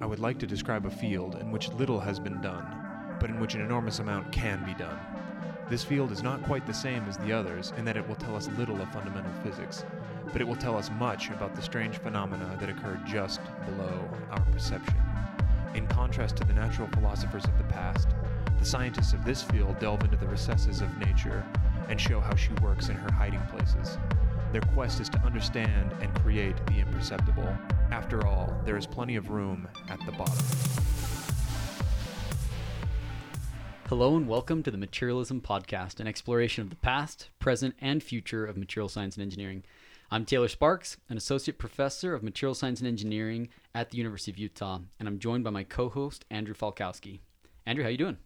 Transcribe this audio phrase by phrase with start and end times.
[0.00, 2.66] I would like to describe a field in which little has been done,
[3.20, 4.98] but in which an enormous amount can be done.
[5.70, 8.34] This field is not quite the same as the others in that it will tell
[8.34, 9.84] us little of fundamental physics,
[10.32, 14.40] but it will tell us much about the strange phenomena that occur just below our
[14.50, 14.96] perception.
[15.74, 18.08] In contrast to the natural philosophers of the past,
[18.58, 21.46] the scientists of this field delve into the recesses of nature
[21.88, 23.96] and show how she works in her hiding places.
[24.50, 27.56] Their quest is to understand and create the imperceptible.
[27.94, 30.44] After all, there is plenty of room at the bottom.
[33.88, 38.44] Hello and welcome to the Materialism Podcast, an exploration of the past, present, and future
[38.46, 39.62] of material science and engineering.
[40.10, 44.38] I'm Taylor Sparks, an associate professor of material science and engineering at the University of
[44.38, 47.20] Utah, and I'm joined by my co-host Andrew Falkowski.
[47.64, 48.18] Andrew, how you doing?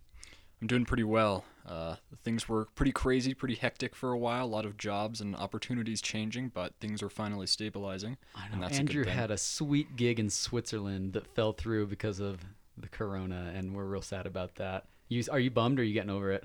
[0.63, 1.45] I'm doing pretty well.
[1.69, 4.47] Uh, things were pretty crazy, pretty hectic for a while.
[4.47, 8.17] A lot of jobs and opportunities changing, but things are finally stabilizing.
[8.35, 11.89] I and know a Andrew good had a sweet gig in Switzerland that fell through
[11.89, 12.41] because of
[12.79, 14.87] the corona, and we're real sad about that.
[15.09, 16.45] You, are you bummed or are you getting over it?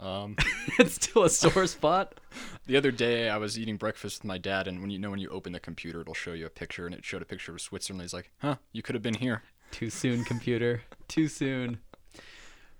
[0.00, 0.36] Um,
[0.78, 2.18] it's still a sore spot.
[2.66, 5.20] the other day, I was eating breakfast with my dad, and when you know when
[5.20, 7.60] you open the computer, it'll show you a picture, and it showed a picture of
[7.60, 8.02] Switzerland.
[8.02, 10.82] He's like, "Huh, you could have been here." Too soon, computer.
[11.08, 11.78] Too soon.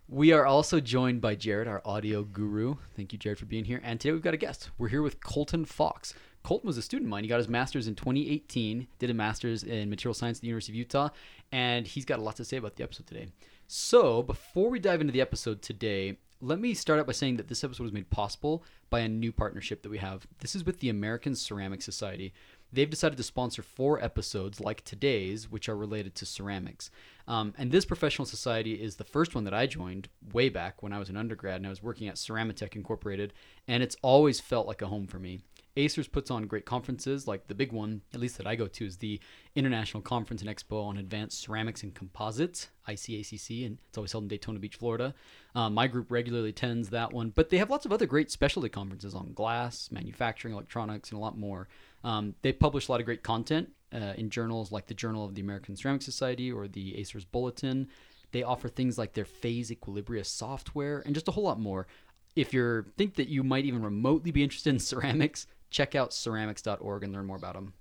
[0.08, 2.76] We are also joined by Jared, our audio guru.
[2.96, 3.80] Thank you, Jared, for being here.
[3.82, 4.70] And today we've got a guest.
[4.76, 6.12] We're here with Colton Fox.
[6.42, 7.24] Colton was a student of mine.
[7.24, 10.72] He got his master's in 2018, did a master's in material science at the University
[10.72, 11.08] of Utah,
[11.52, 13.28] and he's got a lot to say about the episode today.
[13.68, 17.48] So, before we dive into the episode today, let me start out by saying that
[17.48, 20.26] this episode was made possible by a new partnership that we have.
[20.40, 22.34] This is with the American Ceramic Society.
[22.72, 26.90] They've decided to sponsor four episodes like today's, which are related to ceramics.
[27.28, 30.92] Um, and this professional society is the first one that I joined way back when
[30.92, 33.32] I was an undergrad and I was working at Ceramatec Incorporated,
[33.68, 35.40] and it's always felt like a home for me.
[35.76, 38.84] Acers puts on great conferences, like the big one, at least that I go to,
[38.84, 39.18] is the
[39.54, 44.28] International Conference and Expo on Advanced Ceramics and Composites, ICACC, and it's always held in
[44.28, 45.14] Daytona Beach, Florida.
[45.54, 48.68] Um, my group regularly attends that one, but they have lots of other great specialty
[48.68, 51.68] conferences on glass, manufacturing, electronics, and a lot more.
[52.04, 55.34] Um, they publish a lot of great content uh, in journals like the Journal of
[55.34, 57.88] the American Ceramic Society or the Acers Bulletin.
[58.32, 61.86] They offer things like their phase equilibria software and just a whole lot more.
[62.34, 67.04] If you think that you might even remotely be interested in ceramics, check out ceramics.org
[67.04, 67.74] and learn more about them.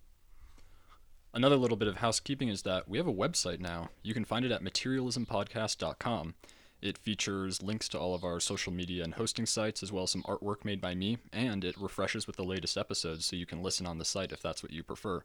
[1.34, 3.90] Another little bit of housekeeping is that we have a website now.
[4.04, 6.36] You can find it at materialismpodcast.com.
[6.82, 10.12] It features links to all of our social media and hosting sites, as well as
[10.12, 13.62] some artwork made by me, and it refreshes with the latest episodes so you can
[13.62, 15.24] listen on the site if that's what you prefer.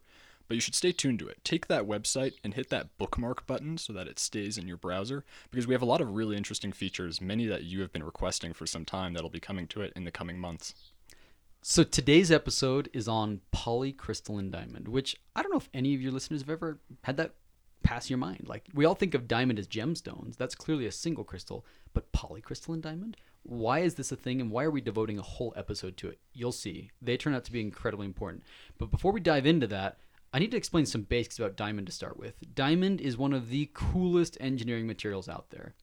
[0.49, 1.45] But you should stay tuned to it.
[1.45, 5.25] Take that website and hit that bookmark button so that it stays in your browser,
[5.51, 8.53] because we have a lot of really interesting features, many that you have been requesting
[8.53, 10.75] for some time that'll be coming to it in the coming months.
[11.63, 16.13] So today's episode is on polycrystalline diamond, which I don't know if any of your
[16.13, 17.35] listeners have ever had that
[17.83, 18.47] pass your mind.
[18.47, 20.37] Like we all think of diamond as gemstones.
[20.37, 23.17] That's clearly a single crystal, but polycrystalline diamond?
[23.43, 26.19] Why is this a thing and why are we devoting a whole episode to it?
[26.33, 26.91] You'll see.
[27.01, 28.43] They turn out to be incredibly important.
[28.77, 29.99] But before we dive into that,
[30.37, 32.35] I need to explain some basics about diamond to start with.
[32.55, 35.75] Diamond is one of the coolest engineering materials out there.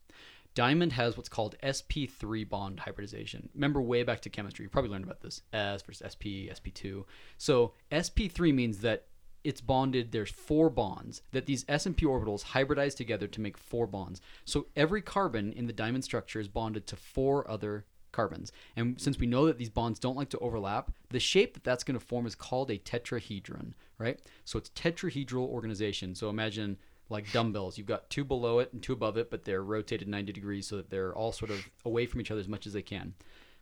[0.53, 3.49] Diamond has what's called sp3 bond hybridization.
[3.55, 5.41] Remember way back to chemistry, you probably learned about this.
[5.53, 7.03] S versus sp, sp2.
[7.39, 9.07] So sp3 means that
[9.43, 13.57] it's bonded there's four bonds that these s and p orbitals hybridize together to make
[13.57, 14.21] four bonds.
[14.45, 18.53] So every carbon in the diamond structure is bonded to four other carbons.
[18.77, 21.83] And since we know that these bonds don't like to overlap, the shape that that's
[21.83, 24.19] going to form is called a tetrahedron, right?
[24.45, 26.15] So it's tetrahedral organization.
[26.15, 26.77] So imagine
[27.09, 27.77] like dumbbells.
[27.77, 30.77] You've got two below it and two above it, but they're rotated 90 degrees so
[30.77, 33.13] that they're all sort of away from each other as much as they can.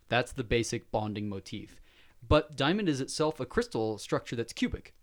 [0.09, 1.81] That's the basic bonding motif.
[2.27, 4.93] But diamond is itself a crystal structure that's cubic.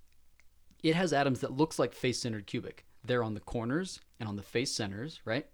[0.83, 2.85] It has atoms that looks like face-centered cubic.
[3.05, 5.47] They're on the corners and on the face centers, right?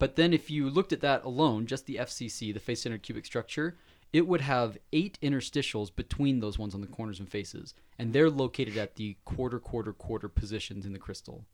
[0.00, 3.76] But then if you looked at that alone, just the FCC, the face-centered cubic structure,
[4.14, 8.30] it would have eight interstitials between those ones on the corners and faces, and they're
[8.30, 11.44] located at the quarter, quarter, quarter positions in the crystal.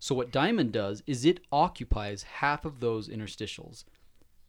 [0.00, 3.84] So what diamond does is it occupies half of those interstitials.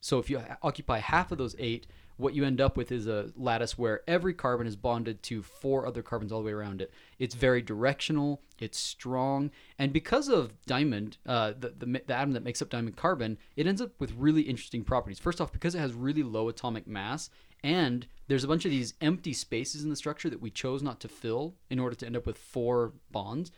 [0.02, 1.86] So if you occupy half of those eight,
[2.18, 5.86] what you end up with is a lattice where every carbon is bonded to four
[5.86, 6.92] other carbons all the way around it.
[7.20, 12.44] It's very directional, it's strong, and because of diamond, uh, the, the, the atom that
[12.44, 15.20] makes up diamond carbon, it ends up with really interesting properties.
[15.20, 17.30] First off, because it has really low atomic mass,
[17.64, 21.00] and there's a bunch of these empty spaces in the structure that we chose not
[21.02, 23.52] to fill in order to end up with four bonds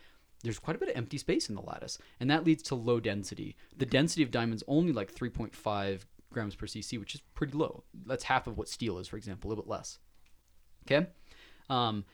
[0.44, 3.00] there's quite a bit of empty space in the lattice, and that leads to low
[3.00, 3.56] density.
[3.76, 6.06] The density of diamonds only like 3.5
[6.38, 7.84] grams per cc, which is pretty low.
[8.06, 9.98] That's half of what steel is, for example, a little bit less.
[10.86, 11.08] Okay.
[11.68, 12.06] Um,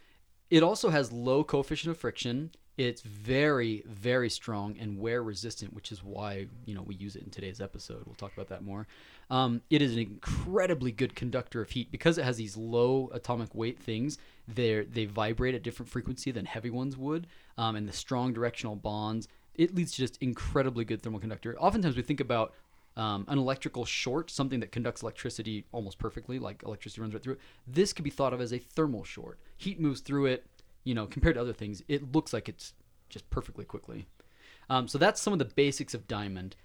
[0.49, 2.51] it also has low coefficient of friction.
[2.77, 7.23] It's very, very strong and wear resistant, which is why you know we use it
[7.23, 8.03] in today's episode.
[8.05, 8.87] We'll talk about that more.
[9.29, 13.53] Um, it is an incredibly good conductor of heat because it has these low atomic
[13.53, 14.17] weight things.
[14.47, 17.27] They they vibrate at different frequency than heavy ones would,
[17.57, 19.27] um, and the strong directional bonds.
[19.53, 21.55] It leads to just incredibly good thermal conductor.
[21.59, 22.53] Oftentimes we think about
[22.95, 27.33] um, an electrical short, something that conducts electricity almost perfectly, like electricity runs right through
[27.33, 27.39] it.
[27.67, 29.39] This could be thought of as a thermal short.
[29.57, 30.45] Heat moves through it
[30.83, 32.73] you know, compared to other things, it looks like it's
[33.09, 34.05] just perfectly quickly.
[34.69, 36.55] Um, so that's some of the basics of diamond.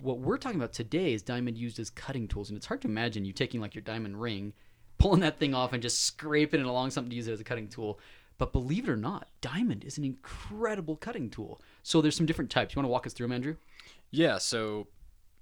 [0.00, 2.88] What we're talking about today is diamond used as cutting tools, and it's hard to
[2.88, 4.52] imagine you taking like your diamond ring,
[4.98, 7.44] pulling that thing off, and just scraping it along something to use it as a
[7.44, 7.98] cutting tool.
[8.38, 11.60] But believe it or not, diamond is an incredible cutting tool.
[11.82, 12.74] So there's some different types.
[12.74, 13.56] You want to walk us through them, Andrew?
[14.10, 14.36] Yeah.
[14.36, 14.88] So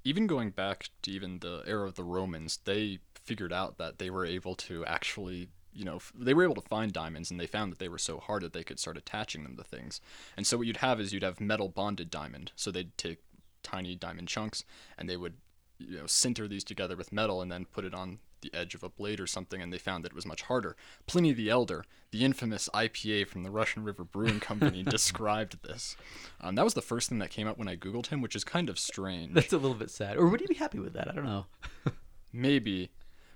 [0.05, 4.11] even going back to even the era of the Romans, they figured out that they
[4.11, 7.73] were able to actually you know, they were able to find diamonds and they found
[7.73, 10.01] that they were so hard that they could start attaching them to things.
[10.37, 12.53] And so what you'd have is you'd have metal bonded diamond.
[12.55, 13.19] So they'd take
[13.65, 14.65] tiny diamond chunks
[14.97, 15.35] and they would,
[15.79, 18.83] you know, sinter these together with metal and then put it on the edge of
[18.83, 20.77] a blade or something and they found that it was much harder.
[21.07, 25.97] Pliny the Elder, the infamous IPA from the Russian River Brewing Company, described this.
[26.41, 28.45] Um, that was the first thing that came up when I Googled him, which is
[28.45, 29.35] kind of strange.
[29.35, 30.17] That's a little bit sad.
[30.17, 31.09] Or would you be happy with that?
[31.09, 31.47] I don't know.
[32.33, 32.91] Maybe.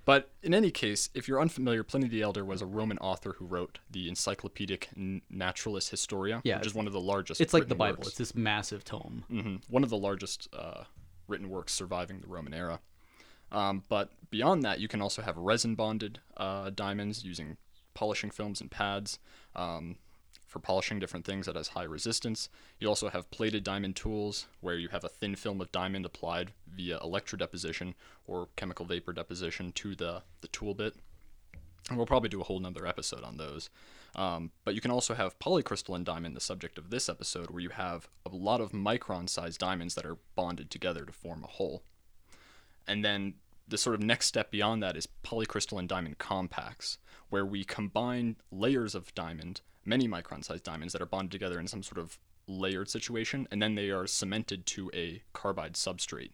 [0.05, 3.45] But in any case, if you're unfamiliar, Pliny the Elder was a Roman author who
[3.45, 4.89] wrote the Encyclopedic
[5.29, 7.41] Naturalis Historia, Yeah, which is one of the largest.
[7.43, 7.99] It's like the Bible.
[7.99, 8.09] works.
[8.09, 9.25] It's this massive tome.
[9.29, 10.85] hmm One of the largest uh,
[11.27, 12.81] written works surviving the Roman era.
[13.51, 17.57] Um, but beyond that, you can also have resin bonded uh, diamonds using
[17.95, 19.19] polishing films and pads
[19.57, 19.97] um,
[20.47, 22.49] for polishing different things that has high resistance.
[22.79, 26.53] You also have plated diamond tools where you have a thin film of diamond applied
[26.67, 27.95] via electrodeposition
[28.27, 30.95] or chemical vapor deposition to the, the tool bit.
[31.89, 33.71] And we'll probably do a whole nother episode on those.
[34.15, 37.71] Um, but you can also have polycrystalline diamond, the subject of this episode, where you
[37.71, 41.83] have a lot of micron sized diamonds that are bonded together to form a whole.
[42.89, 43.35] And then
[43.69, 46.99] the sort of next step beyond that is polycrystalline diamond compacts,
[47.29, 51.69] where we combine layers of diamond, many micron sized diamonds that are bonded together in
[51.69, 56.33] some sort of layered situation, and then they are cemented to a carbide substrate.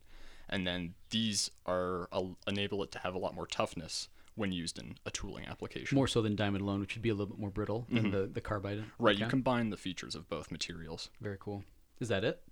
[0.49, 4.79] And then these are uh, enable it to have a lot more toughness when used
[4.79, 5.97] in a tooling application.
[5.97, 8.27] More so than diamond alone, which would be a little bit more brittle than the,
[8.27, 8.79] the carbide.
[8.79, 9.05] Mm-hmm.
[9.05, 11.11] right, you combine the features of both materials.
[11.21, 11.65] Very cool.
[12.01, 12.43] Is that it?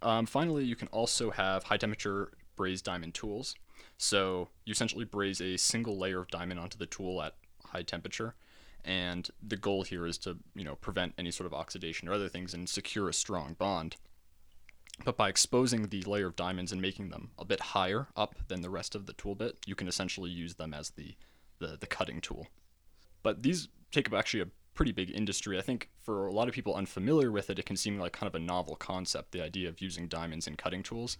[0.00, 2.32] Um, finally, you can also have high temperature
[2.62, 3.56] brazed diamond tools.
[3.98, 8.36] So you essentially braze a single layer of diamond onto the tool at high temperature,
[8.84, 12.28] and the goal here is to you know prevent any sort of oxidation or other
[12.28, 13.96] things and secure a strong bond.
[15.04, 18.60] But by exposing the layer of diamonds and making them a bit higher up than
[18.60, 21.16] the rest of the tool bit, you can essentially use them as the,
[21.58, 22.46] the, the cutting tool.
[23.24, 25.58] But these take up actually a pretty big industry.
[25.58, 28.28] I think for a lot of people unfamiliar with it, it can seem like kind
[28.28, 31.16] of a novel concept, the idea of using diamonds in cutting tools.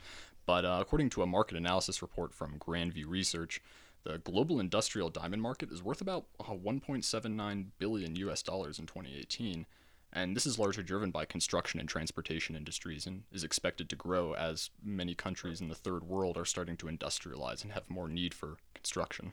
[0.47, 3.61] But uh, according to a market analysis report from Grandview Research,
[4.05, 9.67] the global industrial diamond market is worth about uh, 1.79 billion US dollars in 2018.
[10.12, 14.35] And this is largely driven by construction and transportation industries and is expected to grow
[14.35, 18.35] as many countries in the third world are starting to industrialize and have more need
[18.35, 19.33] for construction.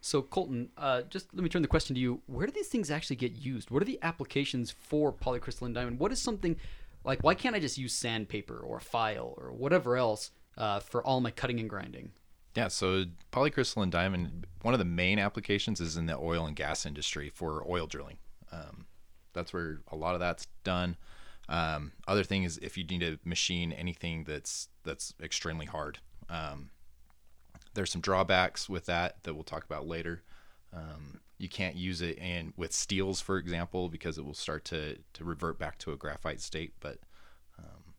[0.00, 2.20] So Colton, uh, just let me turn the question to you.
[2.26, 3.70] Where do these things actually get used?
[3.70, 5.98] What are the applications for polycrystalline diamond?
[5.98, 6.56] What is something
[7.04, 7.22] like?
[7.22, 11.20] Why can't I just use sandpaper or a file or whatever else uh, for all
[11.20, 12.12] my cutting and grinding?
[12.56, 16.86] Yeah, so polycrystalline diamond, one of the main applications is in the oil and gas
[16.86, 18.18] industry for oil drilling.
[18.52, 18.86] Um,
[19.32, 20.96] that's where a lot of that's done.
[21.48, 25.98] Um, other thing is if you need to machine anything that's that's extremely hard.
[26.30, 26.70] Um,
[27.74, 30.22] there's some drawbacks with that that we'll talk about later.
[30.72, 34.96] Um, you can't use it in with steels, for example, because it will start to
[35.14, 36.74] to revert back to a graphite state.
[36.80, 36.98] But
[37.58, 37.94] um,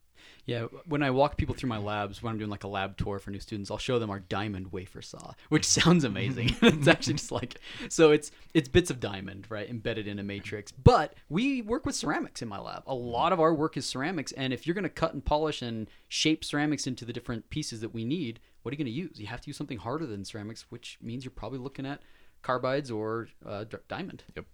[0.46, 3.20] Yeah, when I walk people through my labs, when I'm doing like a lab tour
[3.20, 6.56] for new students, I'll show them our diamond wafer saw, which sounds amazing.
[6.62, 10.72] it's actually just like so it's it's bits of diamond, right, embedded in a matrix.
[10.72, 12.84] But we work with ceramics in my lab.
[12.88, 13.06] A mm-hmm.
[13.06, 15.90] lot of our work is ceramics, and if you're going to cut and polish and
[16.08, 19.20] shape ceramics into the different pieces that we need, what are you going to use?
[19.20, 22.02] You have to use something harder than ceramics, which means you're probably looking at
[22.46, 24.24] carbides or uh, d- diamond.
[24.36, 24.46] yep,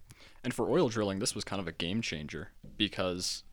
[0.42, 3.44] And for oil drilling, this was kind of a game changer because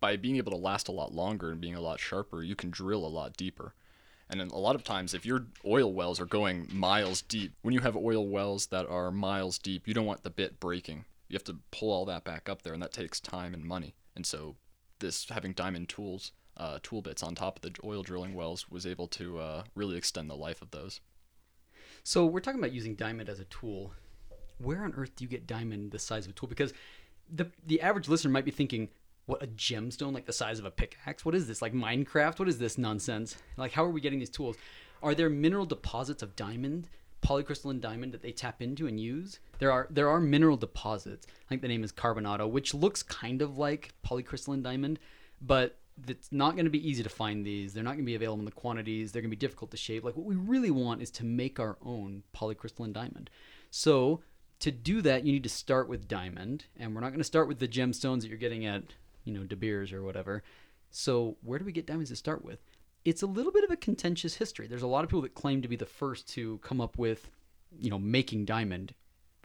[0.00, 2.70] by being able to last a lot longer and being a lot sharper, you can
[2.70, 3.74] drill a lot deeper.
[4.30, 7.80] And a lot of times, if your oil wells are going miles deep, when you
[7.80, 11.06] have oil wells that are miles deep, you don't want the bit breaking.
[11.28, 13.94] You have to pull all that back up there, and that takes time and money.
[14.14, 14.56] And so,
[14.98, 18.86] this having diamond tools, uh, tool bits on top of the oil drilling wells was
[18.86, 21.00] able to uh, really extend the life of those.
[22.04, 23.92] So we're talking about using diamond as a tool.
[24.58, 26.48] Where on earth do you get diamond the size of a tool?
[26.48, 26.72] Because
[27.32, 28.88] the the average listener might be thinking,
[29.26, 31.24] what a gemstone like the size of a pickaxe.
[31.24, 31.62] What is this?
[31.62, 32.38] Like Minecraft?
[32.38, 33.36] What is this nonsense?
[33.56, 34.56] Like how are we getting these tools?
[35.02, 36.88] Are there mineral deposits of diamond,
[37.22, 39.38] polycrystalline diamond that they tap into and use?
[39.58, 41.26] There are there are mineral deposits.
[41.28, 44.98] I think the name is carbonado, which looks kind of like polycrystalline diamond,
[45.40, 45.76] but
[46.06, 47.74] it's not going to be easy to find these.
[47.74, 49.12] They're not going to be available in the quantities.
[49.12, 50.04] They're going to be difficult to shape.
[50.04, 53.30] Like what we really want is to make our own polycrystalline diamond.
[53.70, 54.20] So
[54.60, 57.48] to do that, you need to start with diamond, and we're not going to start
[57.48, 58.82] with the gemstones that you're getting at,
[59.24, 60.42] you know, De Beers or whatever.
[60.90, 62.58] So where do we get diamonds to start with?
[63.04, 64.66] It's a little bit of a contentious history.
[64.66, 67.30] There's a lot of people that claim to be the first to come up with,
[67.78, 68.94] you know, making diamond.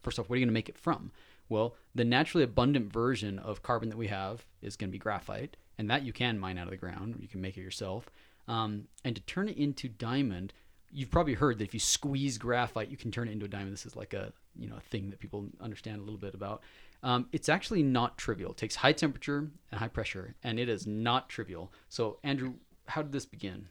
[0.01, 1.12] First off, what are you going to make it from?
[1.50, 5.57] Well, the naturally abundant version of carbon that we have is going to be graphite,
[5.77, 7.17] and that you can mine out of the ground.
[7.19, 8.09] You can make it yourself.
[8.47, 10.53] Um, and to turn it into diamond,
[10.91, 13.73] you've probably heard that if you squeeze graphite, you can turn it into a diamond.
[13.73, 16.61] This is like a you know a thing that people understand a little bit about.
[17.01, 18.51] Um, it's actually not trivial.
[18.51, 21.71] It takes high temperature and high pressure, and it is not trivial.
[21.89, 22.53] So, Andrew,
[22.87, 23.67] how did this begin?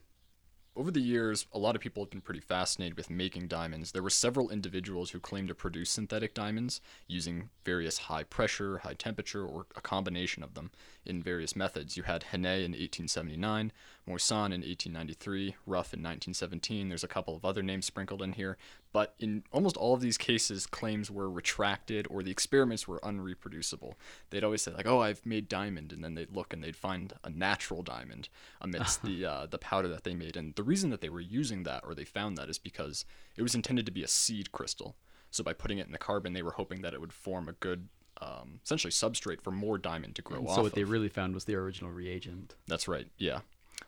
[0.75, 3.93] Over the years, a lot of people have been pretty fascinated with making diamonds.
[3.93, 8.95] There were several individuals who claimed to produce synthetic diamonds using various high pressure, high
[8.95, 10.71] temperature, or a combination of them
[11.05, 11.99] in various methods.
[11.99, 13.71] You had Hannay in 1879,
[14.09, 16.88] Moissan in 1893, Ruff in 1917.
[16.88, 18.57] There's a couple of other names sprinkled in here,
[18.93, 23.95] but in almost all of these cases, claims were retracted or the experiments were unreproducible.
[24.31, 27.13] They'd always say like, "Oh, I've made diamond," and then they'd look and they'd find
[27.25, 28.29] a natural diamond
[28.61, 30.37] amidst the uh, the powder that they made.
[30.37, 33.05] And the reason that they were using that or they found that is because
[33.37, 34.97] it was intended to be a seed crystal.
[35.31, 37.53] So by putting it in the carbon, they were hoping that it would form a
[37.53, 37.89] good
[38.21, 40.57] um, essentially substrate for more diamond to grow And off.
[40.57, 40.75] so what of.
[40.75, 42.55] they really found was the original reagent.
[42.69, 43.41] That's right, yeah.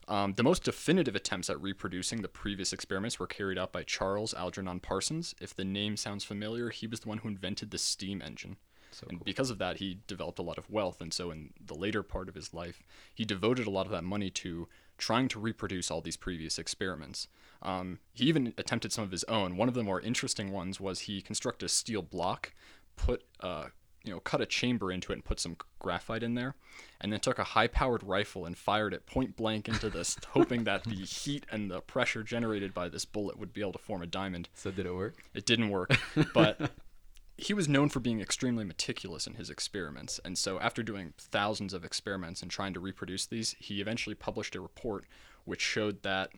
[0.08, 4.34] Um, the most definitive attempts at reproducing the previous experiments were carried out by Charles
[4.34, 5.34] Algernon Parsons.
[5.40, 8.56] If the name sounds familiar, he was the one who invented the steam engine.
[8.94, 11.00] So and because of that, he developed a lot of wealth.
[11.00, 12.82] And so, in the later part of his life,
[13.12, 17.26] he devoted a lot of that money to trying to reproduce all these previous experiments.
[17.60, 19.56] Um, he even attempted some of his own.
[19.56, 22.52] One of the more interesting ones was he constructed a steel block,
[22.96, 23.66] put uh,
[24.04, 26.54] you know, cut a chamber into it and put some graphite in there,
[27.00, 30.84] and then took a high-powered rifle and fired it point blank into this, hoping that
[30.84, 34.06] the heat and the pressure generated by this bullet would be able to form a
[34.06, 34.48] diamond.
[34.54, 35.24] So did it work?
[35.32, 35.96] It didn't work,
[36.34, 36.70] but
[37.38, 40.20] he was known for being extremely meticulous in his experiments.
[40.24, 44.54] And so, after doing thousands of experiments and trying to reproduce these, he eventually published
[44.54, 45.06] a report
[45.46, 46.30] which showed that,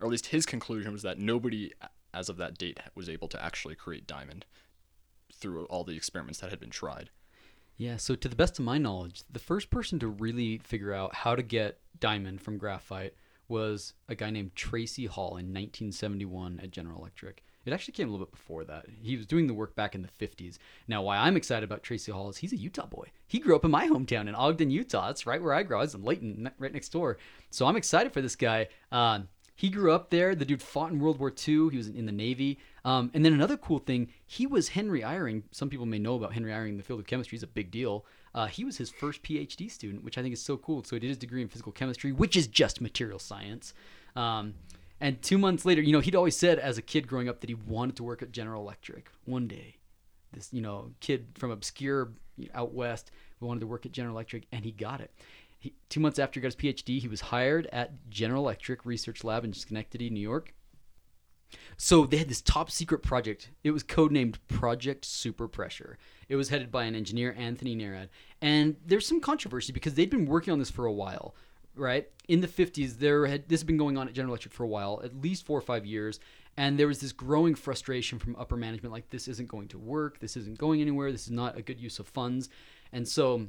[0.00, 1.72] or at least his conclusion was that nobody,
[2.12, 4.44] as of that date, was able to actually create diamond
[5.44, 7.10] through all the experiments that had been tried.
[7.76, 11.14] Yeah, so to the best of my knowledge, the first person to really figure out
[11.14, 13.14] how to get diamond from graphite
[13.46, 17.44] was a guy named Tracy Hall in 1971 at General Electric.
[17.66, 18.86] It actually came a little bit before that.
[19.02, 20.56] He was doing the work back in the 50s.
[20.88, 23.08] Now, why I'm excited about Tracy Hall is he's a Utah boy.
[23.26, 25.08] He grew up in my hometown in Ogden, Utah.
[25.08, 25.76] That's right where I grew.
[25.76, 27.18] I was in Layton, right next door.
[27.50, 28.68] So I'm excited for this guy.
[28.90, 29.20] Uh,
[29.54, 30.34] he grew up there.
[30.34, 31.68] The dude fought in World War II.
[31.70, 32.58] He was in the Navy.
[32.84, 35.44] Um, and then another cool thing, he was Henry Eyring.
[35.52, 37.36] Some people may know about Henry Eyring in the field of chemistry.
[37.36, 38.04] He's a big deal.
[38.34, 40.84] Uh, he was his first PhD student, which I think is so cool.
[40.84, 43.72] So he did his degree in physical chemistry, which is just material science.
[44.16, 44.54] Um,
[45.00, 47.48] and two months later, you know, he'd always said as a kid growing up that
[47.48, 49.76] he wanted to work at General Electric one day.
[50.32, 52.12] This, you know, kid from obscure
[52.54, 53.10] out west
[53.40, 55.10] wanted to work at General Electric, and he got it.
[55.58, 59.24] He, two months after he got his PhD, he was hired at General Electric Research
[59.24, 60.54] Lab in Schenectady, New York.
[61.76, 63.50] So they had this top secret project.
[63.62, 65.98] It was codenamed Project Super Pressure.
[66.28, 68.08] It was headed by an engineer, Anthony Nerad.
[68.40, 71.34] And there's some controversy because they'd been working on this for a while,
[71.74, 72.08] right?
[72.28, 74.68] In the 50s, there had this had been going on at General Electric for a
[74.68, 76.20] while, at least four or five years.
[76.56, 80.20] And there was this growing frustration from upper management like, this isn't going to work.
[80.20, 81.10] This isn't going anywhere.
[81.10, 82.48] This is not a good use of funds.
[82.92, 83.48] And so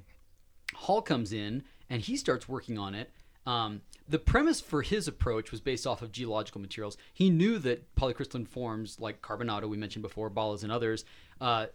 [0.74, 3.12] Hall comes in and he starts working on it.
[3.46, 6.98] Um, the premise for his approach was based off of geological materials.
[7.14, 11.06] He knew that polycrystalline forms like carbonado, we mentioned before, ballas, and others,
[11.42, 11.68] uh,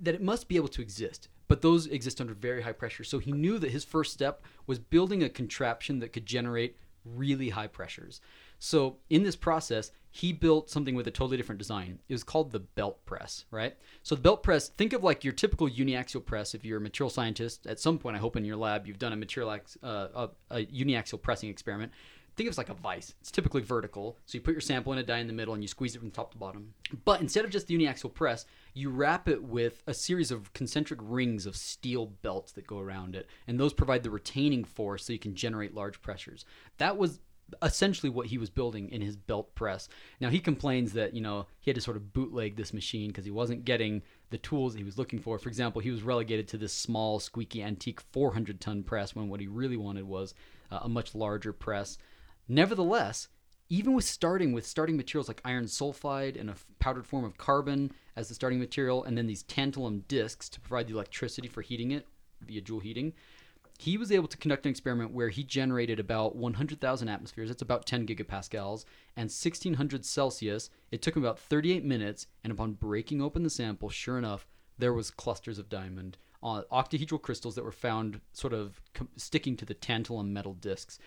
[0.00, 1.28] that it must be able to exist.
[1.48, 3.04] But those exist under very high pressure.
[3.04, 7.50] So he knew that his first step was building a contraption that could generate really
[7.50, 8.20] high pressures.
[8.58, 11.98] So in this process, he built something with a totally different design.
[12.06, 13.74] It was called the belt press, right?
[14.02, 16.54] So the belt press, think of like your typical uniaxial press.
[16.54, 19.14] If you're a material scientist, at some point, I hope in your lab you've done
[19.14, 21.92] a material uh, a, a uniaxial pressing experiment.
[22.36, 23.14] Think of it like a vice.
[23.20, 24.18] It's typically vertical.
[24.26, 25.98] So you put your sample in a die in the middle and you squeeze it
[25.98, 26.74] from top to bottom.
[27.06, 31.00] But instead of just the uniaxial press, you wrap it with a series of concentric
[31.02, 33.28] rings of steel belts that go around it.
[33.46, 36.44] And those provide the retaining force so you can generate large pressures.
[36.76, 37.20] That was
[37.62, 39.88] essentially what he was building in his belt press.
[40.20, 43.24] Now he complains that you know he had to sort of bootleg this machine because
[43.24, 45.38] he wasn't getting the tools he was looking for.
[45.38, 49.40] For example, he was relegated to this small, squeaky, antique 400 ton press when what
[49.40, 50.34] he really wanted was
[50.70, 51.98] uh, a much larger press.
[52.48, 53.28] Nevertheless,
[53.68, 57.90] even with starting with starting materials like iron sulfide and a powdered form of carbon
[58.16, 61.90] as the starting material, and then these tantalum discs to provide the electricity for heating
[61.90, 62.06] it
[62.42, 63.14] via joule heating,
[63.82, 67.48] he was able to conduct an experiment where he generated about 100,000 atmospheres.
[67.48, 68.84] That's about 10 gigapascals
[69.16, 70.70] and 1600 Celsius.
[70.92, 74.46] It took him about 38 minutes, and upon breaking open the sample, sure enough,
[74.78, 79.56] there was clusters of diamond, uh, octahedral crystals that were found sort of com- sticking
[79.56, 81.00] to the tantalum metal discs.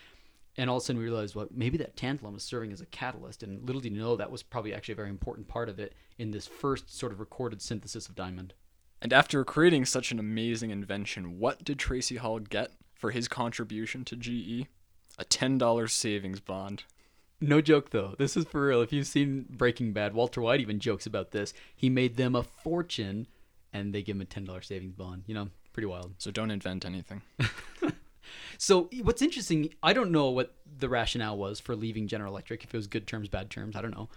[0.58, 2.86] And all of a sudden, we realized, well, maybe that tantalum was serving as a
[2.88, 3.42] catalyst.
[3.42, 5.94] And little did you know that was probably actually a very important part of it
[6.18, 8.54] in this first sort of recorded synthesis of diamond.
[9.02, 14.04] And after creating such an amazing invention, what did Tracy Hall get for his contribution
[14.06, 14.68] to GE?
[15.18, 16.84] A $10 savings bond.
[17.42, 18.16] No joke though.
[18.18, 18.82] This is for real.
[18.82, 21.54] If you've seen Breaking Bad, Walter White even jokes about this.
[21.76, 23.28] He made them a fortune,
[23.74, 25.24] and they give him a ten dollars savings bond.
[25.28, 26.16] You know, pretty wild.
[26.18, 27.22] So don't invent anything.
[28.58, 32.64] So what's interesting, I don't know what the rationale was for leaving General Electric.
[32.64, 34.10] If it was good terms, bad terms, I don't know.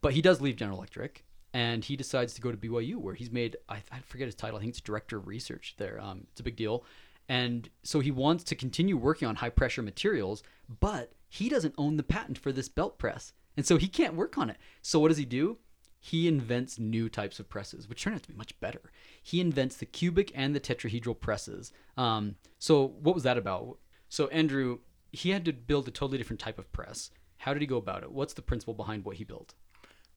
[0.00, 1.24] But he does leave General Electric,
[1.56, 4.58] and he decides to go to BYU, where he's made I, I forget his title.
[4.58, 5.98] I think it's director of research there.
[5.98, 6.84] Um, it's a big deal,
[7.30, 10.42] and so he wants to continue working on high pressure materials,
[10.80, 14.36] but he doesn't own the patent for this belt press, and so he can't work
[14.36, 14.58] on it.
[14.82, 15.56] So what does he do?
[15.98, 18.92] He invents new types of presses, which turn out to be much better.
[19.22, 21.72] He invents the cubic and the tetrahedral presses.
[21.96, 23.78] Um, so what was that about?
[24.10, 27.10] So Andrew, he had to build a totally different type of press.
[27.38, 28.12] How did he go about it?
[28.12, 29.54] What's the principle behind what he built?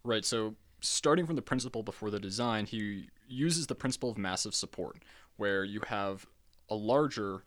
[0.04, 0.26] Right.
[0.26, 4.98] So, starting from the principle before the design, he uses the principle of massive support,
[5.38, 6.26] where you have
[6.70, 7.44] a larger,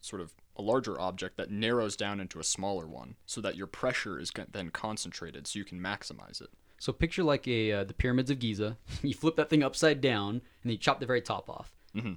[0.00, 3.66] sort of a larger object that narrows down into a smaller one, so that your
[3.66, 6.50] pressure is then concentrated, so you can maximize it.
[6.78, 8.78] So picture like a uh, the pyramids of Giza.
[9.02, 11.72] you flip that thing upside down and then you chop the very top off.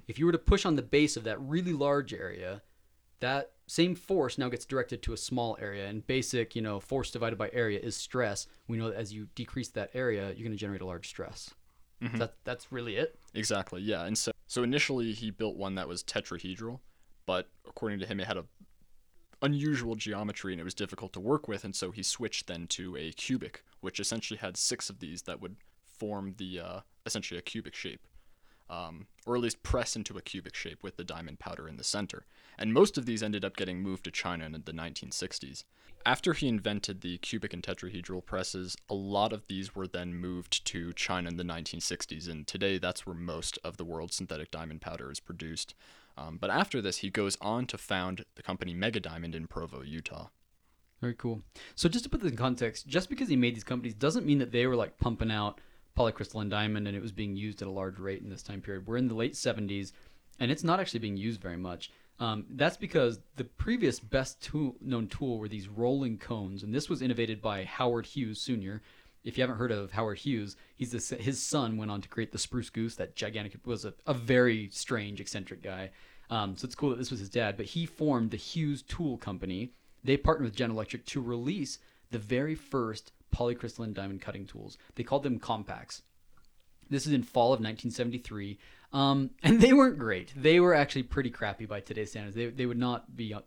[0.08, 2.62] If you were to push on the base of that really large area,
[3.20, 5.86] that same force now gets directed to a small area.
[5.86, 8.46] And basic, you know, force divided by area is stress.
[8.68, 11.50] We know that as you decrease that area, you're going to generate a large stress.
[12.18, 13.18] That that's really it.
[13.32, 13.80] Exactly.
[13.80, 14.04] Yeah.
[14.04, 16.80] And so, so initially he built one that was tetrahedral,
[17.24, 18.44] but according to him, it had a
[19.40, 22.96] unusual geometry and it was difficult to work with, and so he switched then to
[22.96, 27.42] a cubic, which essentially had six of these that would form the uh, essentially a
[27.42, 28.06] cubic shape,
[28.68, 31.84] um, or at least press into a cubic shape with the diamond powder in the
[31.84, 32.26] center.
[32.58, 35.64] And most of these ended up getting moved to China in the 1960s.
[36.06, 40.64] After he invented the cubic and tetrahedral presses, a lot of these were then moved
[40.66, 44.82] to China in the 1960s, and today that's where most of the world's synthetic diamond
[44.82, 45.74] powder is produced.
[46.18, 49.82] Um, but after this, he goes on to found the company Mega Diamond in Provo,
[49.82, 50.28] Utah.
[51.00, 51.42] Very cool.
[51.74, 54.38] So just to put this in context, just because he made these companies doesn't mean
[54.38, 55.60] that they were like pumping out
[55.96, 58.86] polycrystalline diamond and it was being used at a large rate in this time period.
[58.86, 59.92] We're in the late 70s
[60.40, 61.90] and it's not actually being used very much.
[62.20, 66.88] Um, that's because the previous best tool, known tool were these rolling cones, and this
[66.88, 68.82] was innovated by Howard Hughes Sr.
[69.24, 72.38] If you haven't heard of Howard Hughes, he's his son went on to create the
[72.38, 72.94] Spruce Goose.
[72.96, 75.90] That gigantic was a, a very strange, eccentric guy.
[76.30, 79.16] Um, so it's cool that this was his dad, but he formed the Hughes Tool
[79.16, 79.72] Company.
[80.04, 81.78] They partnered with General Electric to release
[82.10, 84.78] the very first polycrystalline diamond cutting tools.
[84.94, 86.02] They called them compacts.
[86.90, 88.58] This is in fall of 1973,
[88.92, 90.32] um, and they weren't great.
[90.36, 92.36] They were actually pretty crappy by today's standards.
[92.36, 93.40] They, they would not be uh,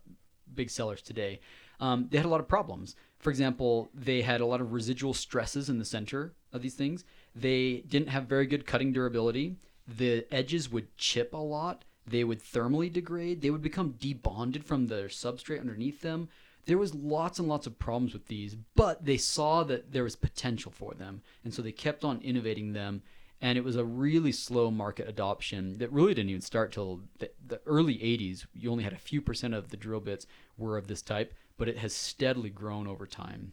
[0.53, 1.39] big sellers today.
[1.79, 2.95] Um, they had a lot of problems.
[3.19, 7.03] For example, they had a lot of residual stresses in the center of these things.
[7.35, 9.55] They didn't have very good cutting durability.
[9.87, 11.85] The edges would chip a lot.
[12.05, 13.41] They would thermally degrade.
[13.41, 16.29] They would become debonded from the substrate underneath them.
[16.67, 20.17] There was lots and lots of problems with these, but they saw that there was
[20.17, 23.01] potential for them, and so they kept on innovating them.
[23.39, 27.31] And it was a really slow market adoption that really didn't even start till the,
[27.45, 30.25] the, early 80s you only had a few percent of the drill bits
[30.57, 33.51] were of this type but it has steadily grown over time.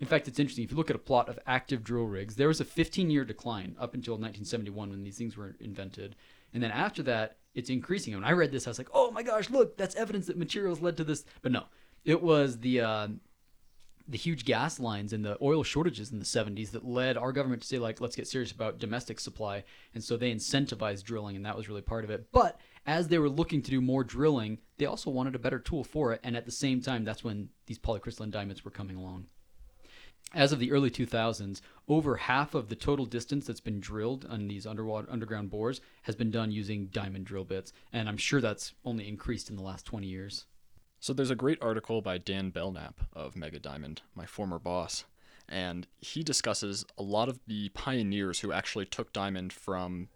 [0.00, 2.48] In fact it's interesting if you look at a plot of active drill rigs there
[2.48, 6.16] was a 15 year decline up until 1971 when these things were invented.
[6.52, 8.12] And then after that it's increasing.
[8.12, 10.36] And when i read this i was like oh my gosh look that's evidence that
[10.36, 11.24] materials led to this.
[11.40, 11.66] But no
[12.04, 13.08] it was the uh,
[14.10, 17.62] the huge gas lines and the oil shortages in the 70s that led our government
[17.62, 19.62] to say like let's get serious about domestic supply.
[19.94, 22.26] And so they incentivized drilling and that was really part of it.
[22.32, 25.84] But as they were looking to do more drilling they also wanted a better tool
[25.84, 26.20] for it.
[26.24, 29.26] And at the same time that's when these polycrystalline diamonds were coming along.
[30.34, 34.48] As of the early 2000s over half of the total distance that's been drilled on
[34.48, 37.72] these underwater underground bores has been done using diamond drill bits.
[37.92, 40.46] And i'm sure that's only increased in the last 20 years
[41.02, 45.06] So there's a great article by Dan Belknap of Mega Diamond, my former boss,
[45.48, 50.08] and he discusses a lot of the pioneers who actually took diamond from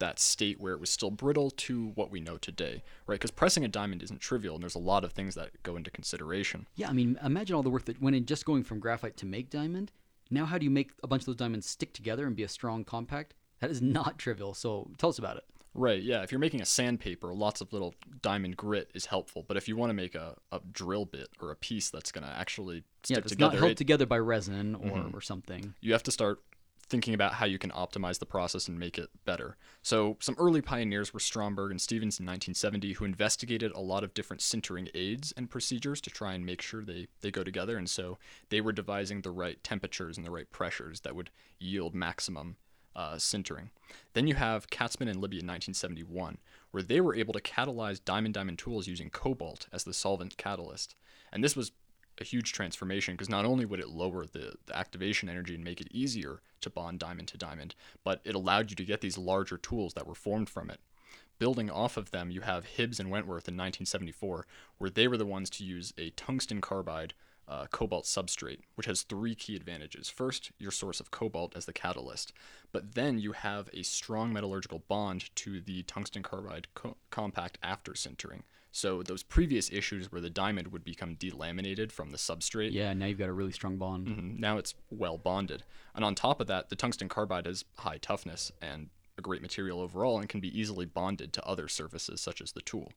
[0.00, 3.14] that state where it was still brittle to what we know today, right?
[3.14, 5.88] Because pressing a diamond isn't trivial, and there's a lot of things that go into
[5.92, 6.66] consideration.
[6.74, 9.26] Yeah, I mean, imagine all the work that went in just going from graphite to
[9.26, 9.92] make diamond.
[10.32, 12.48] Now, how do you make a bunch of those diamonds stick together and be a
[12.48, 13.34] strong compact?
[13.60, 14.52] That is not trivial.
[14.52, 15.44] So tell us about it.
[15.74, 16.22] Right, yeah.
[16.22, 19.44] If you're making a sandpaper, lots of little diamond grit is helpful.
[19.46, 22.24] But if you want to make a, a drill bit or a piece that's going
[22.24, 25.16] to actually stick yeah, it's together, not held it- together by resin or, mm-hmm.
[25.16, 25.74] or something.
[25.80, 26.40] you have to start
[26.86, 29.56] thinking about how you can optimize the process and make it better.
[29.82, 34.14] So, some early pioneers were Stromberg and Stephens in 1970, who investigated a lot of
[34.14, 37.76] different sintering aids and procedures to try and make sure they, they go together.
[37.76, 38.18] And so,
[38.50, 42.56] they were devising the right temperatures and the right pressures that would yield maximum
[42.96, 43.70] uh, sintering.
[44.12, 46.38] Then you have Katzman and Libby in 1971,
[46.70, 50.94] where they were able to catalyze diamond diamond tools using cobalt as the solvent catalyst.
[51.32, 51.72] And this was
[52.20, 55.80] a huge transformation because not only would it lower the, the activation energy and make
[55.80, 59.56] it easier to bond diamond to diamond, but it allowed you to get these larger
[59.56, 60.80] tools that were formed from it.
[61.40, 64.46] Building off of them, you have Hibbs and Wentorf in 1974,
[64.78, 67.14] where they were the ones to use a tungsten carbide
[67.48, 70.08] uh, cobalt substrate, which has three key advantages.
[70.08, 72.32] First, your source of cobalt as the catalyst,
[72.72, 77.92] but then you have a strong metallurgical bond to the tungsten carbide co- compact after
[77.92, 78.42] sintering.
[78.72, 83.06] So those previous issues where the diamond would become delaminated from the substrate, Yeah, now
[83.06, 84.08] you've got a really strong bond.
[84.08, 84.38] Mhm.
[84.40, 85.62] Now it's well bonded.
[85.94, 89.80] And on top of that, the tungsten carbide has high toughness and a great material
[89.80, 92.92] overall and can be easily bonded to other surfaces such as the tool.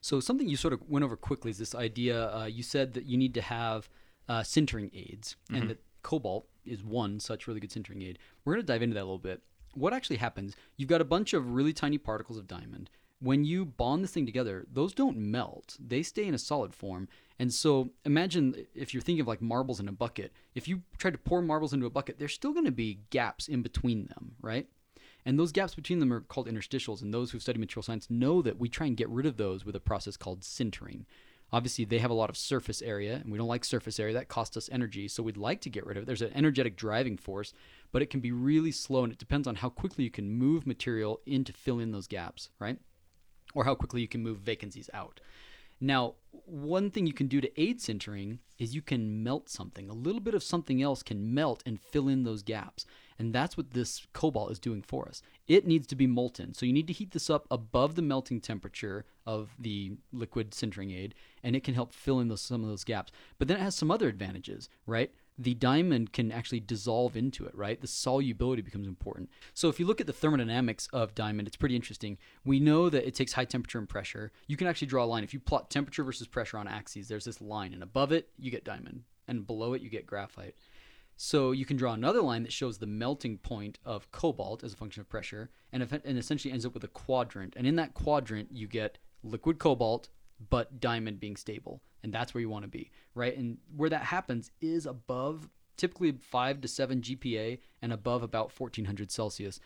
[0.00, 2.30] So something you sort of went over quickly is this idea.
[2.34, 3.88] Uh, you said that you need to have
[4.28, 8.18] uh, sintering aids, and that cobalt is one such really good sintering aid.
[8.44, 9.42] We're going to dive into that a little bit.
[9.74, 10.54] What actually happens?
[10.76, 12.90] You've got a bunch of really tiny particles of diamond.
[13.20, 17.08] When you bond this thing together, those don't melt; they stay in a solid form.
[17.38, 20.32] And so, imagine if you're thinking of like marbles in a bucket.
[20.54, 23.48] If you try to pour marbles into a bucket, there's still going to be gaps
[23.48, 24.68] in between them, right?
[25.26, 27.02] And those gaps between them are called interstitials.
[27.02, 29.64] And those who've studied material science know that we try and get rid of those
[29.64, 31.04] with a process called sintering.
[31.52, 34.14] Obviously, they have a lot of surface area, and we don't like surface area.
[34.14, 36.06] That costs us energy, so we'd like to get rid of it.
[36.06, 37.52] There's an energetic driving force,
[37.92, 40.66] but it can be really slow, and it depends on how quickly you can move
[40.66, 42.78] material in to fill in those gaps, right?
[43.54, 45.20] Or how quickly you can move vacancies out.
[45.80, 46.14] Now,
[46.46, 49.88] one thing you can do to aid sintering is you can melt something.
[49.88, 52.84] A little bit of something else can melt and fill in those gaps.
[53.18, 55.22] And that's what this cobalt is doing for us.
[55.46, 56.54] It needs to be molten.
[56.54, 60.96] So you need to heat this up above the melting temperature of the liquid sintering
[60.96, 63.12] aid, and it can help fill in those, some of those gaps.
[63.38, 65.12] But then it has some other advantages, right?
[65.38, 67.80] the diamond can actually dissolve into it, right?
[67.80, 69.30] The solubility becomes important.
[69.52, 72.18] So if you look at the thermodynamics of diamond, it's pretty interesting.
[72.44, 74.30] We know that it takes high temperature and pressure.
[74.46, 75.24] You can actually draw a line.
[75.24, 78.50] If you plot temperature versus pressure on axes, there's this line, and above it, you
[78.50, 80.54] get diamond, and below it, you get graphite.
[81.16, 84.76] So you can draw another line that shows the melting point of cobalt as a
[84.76, 87.54] function of pressure, and, if, and essentially ends up with a quadrant.
[87.56, 90.08] And in that quadrant, you get liquid cobalt,
[90.50, 91.82] but diamond being stable.
[92.02, 93.36] And that's where you want to be, right?
[93.36, 99.10] And where that happens is above typically 5 to 7 GPA and above about 1400
[99.10, 99.60] Celsius.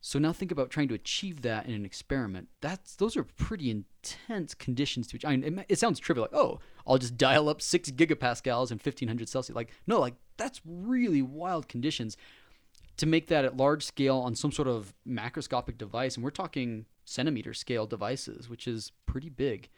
[0.00, 2.48] So now think about trying to achieve that in an experiment.
[2.60, 5.18] That's those are pretty intense conditions to.
[5.26, 8.80] I mean, it, it sounds trivial, like oh, I'll just dial up six gigapascals and
[8.80, 9.56] 1500 Celsius.
[9.56, 12.16] Like no, like that's really wild conditions
[12.96, 16.86] to make that at large scale on some sort of macroscopic device, and we're talking
[17.04, 19.68] centimeter scale devices, which is pretty big.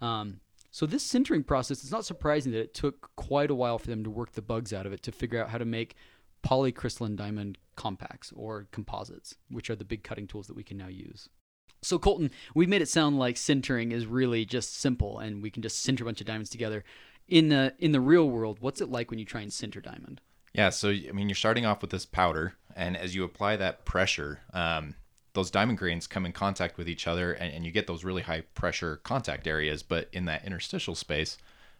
[0.00, 3.86] Um, so this sintering process, it's not surprising that it took quite a while for
[3.88, 5.96] them to work the bugs out of it to figure out how to make
[6.42, 10.88] polycrystalline diamond compacts or composites, which are the big cutting tools that we can now
[10.88, 11.28] use.
[11.82, 15.62] So Colton, we've made it sound like sintering is really just simple and we can
[15.62, 16.84] just sinter a bunch of diamonds together.
[17.28, 20.20] In the in the real world, what's it like when you try and sinter diamond?
[20.54, 23.84] Yeah, so I mean, you're starting off with this powder, and as you apply that
[23.84, 24.94] pressure, um,
[25.34, 28.22] those diamond grains come in contact with each other, and, and you get those really
[28.22, 29.82] high pressure contact areas.
[29.82, 31.36] But in that interstitial space,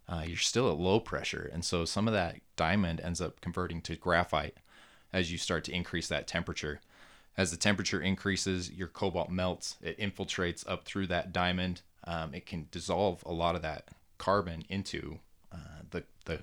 [0.09, 3.81] uh, you're still at low pressure, and so some of that diamond ends up converting
[3.83, 4.57] to graphite
[5.13, 6.81] as you start to increase that temperature.
[7.37, 9.77] As the temperature increases, your cobalt melts.
[9.81, 11.83] It infiltrates up through that diamond.
[12.05, 15.21] Um, it can dissolve a lot of that carbon into
[15.53, 16.43] uh, the the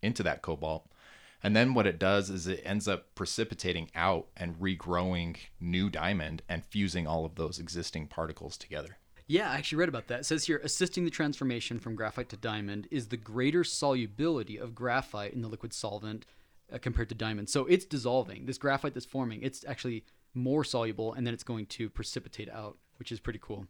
[0.00, 0.86] into that cobalt.
[1.42, 6.42] And then what it does is it ends up precipitating out and regrowing new diamond
[6.48, 8.98] and fusing all of those existing particles together.
[9.30, 10.20] Yeah, I actually read about that.
[10.20, 14.74] It says here assisting the transformation from graphite to diamond is the greater solubility of
[14.74, 16.24] graphite in the liquid solvent
[16.72, 17.50] uh, compared to diamond.
[17.50, 18.46] So it's dissolving.
[18.46, 22.78] This graphite that's forming, it's actually more soluble and then it's going to precipitate out,
[22.98, 23.66] which is pretty cool.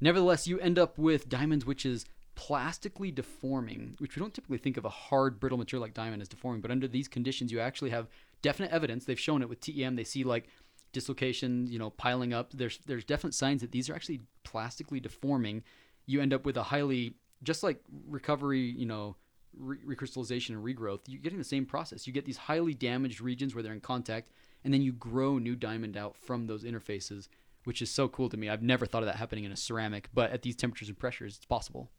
[0.00, 2.04] Nevertheless, you end up with diamonds which is
[2.36, 6.28] plastically deforming, which we don't typically think of a hard brittle material like diamond as
[6.28, 8.06] deforming, but under these conditions you actually have
[8.40, 9.04] definite evidence.
[9.04, 9.96] They've shown it with TEM.
[9.96, 10.48] They see like
[10.96, 12.52] dislocation, you know, piling up.
[12.54, 15.62] There's there's definite signs that these are actually plastically deforming.
[16.06, 19.16] You end up with a highly just like recovery, you know,
[19.58, 21.00] re- recrystallization and regrowth.
[21.06, 22.06] You're getting the same process.
[22.06, 24.32] You get these highly damaged regions where they're in contact,
[24.64, 27.28] and then you grow new diamond out from those interfaces,
[27.64, 28.48] which is so cool to me.
[28.48, 31.36] I've never thought of that happening in a ceramic, but at these temperatures and pressures,
[31.36, 31.90] it's possible.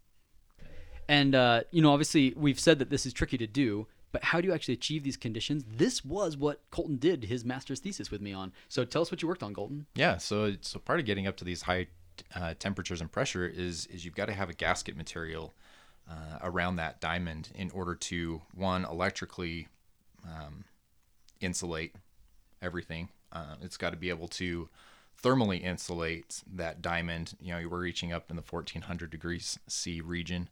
[1.08, 4.42] And uh, you know, obviously, we've said that this is tricky to do, but how
[4.42, 5.64] do you actually achieve these conditions?
[5.68, 8.54] This was what Colton did his master's thesis with me on.
[8.70, 9.86] So tell us what you worked on, Colton.
[9.96, 11.88] Yeah, so so part of getting up to these high
[12.36, 15.54] uh, temperatures and pressure is is you've got to have a gasket material
[16.10, 19.68] uh, around that diamond in order to one electrically
[20.26, 20.64] um,
[21.42, 21.96] insulate
[22.62, 23.10] everything.
[23.32, 24.70] Uh, it's got to be able to
[25.22, 27.34] thermally insulate that diamond.
[27.42, 30.50] You know, we're reaching up in the 1400 degrees C region.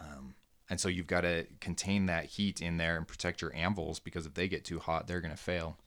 [0.00, 0.34] Um,
[0.68, 4.26] and so you've got to contain that heat in there and protect your anvils because
[4.26, 5.78] if they get too hot, they're going to fail.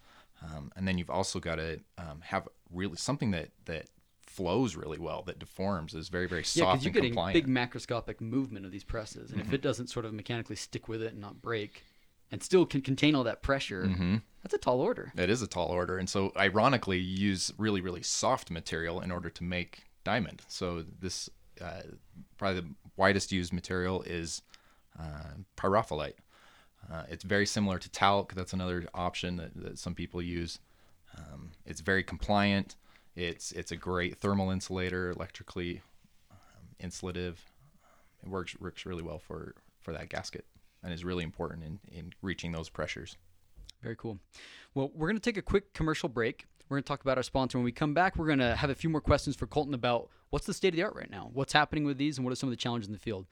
[0.41, 3.87] Um, and then you've also got to um, have really something that that
[4.21, 7.33] flows really well, that deforms, is very very Yeah, soft because you're and getting compliant.
[7.33, 11.01] big macroscopic movement of these presses, and if it doesn't sort of mechanically stick with
[11.01, 11.83] it and not break,
[12.31, 13.89] and still can contain all that pressure,
[14.41, 15.11] that's a tall order.
[15.17, 19.11] It is a tall order, and so ironically, you use really really soft material in
[19.11, 20.43] order to make diamond.
[20.47, 21.81] So this uh,
[22.37, 24.41] probably the widest used material is
[25.57, 26.15] pyrophyllite.
[26.91, 28.33] Uh, it's very similar to talc.
[28.33, 30.59] That's another option that, that some people use.
[31.17, 32.75] Um, it's very compliant.
[33.15, 35.81] It's it's a great thermal insulator, electrically
[36.31, 37.35] um, insulative.
[38.23, 40.45] It works works really well for for that gasket,
[40.83, 43.17] and is really important in in reaching those pressures.
[43.81, 44.19] Very cool.
[44.73, 46.45] Well, we're going to take a quick commercial break.
[46.67, 47.57] We're going to talk about our sponsor.
[47.57, 50.09] When we come back, we're going to have a few more questions for Colton about
[50.29, 52.35] what's the state of the art right now, what's happening with these, and what are
[52.35, 53.25] some of the challenges in the field.